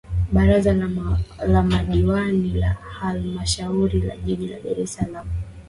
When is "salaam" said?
4.93-5.27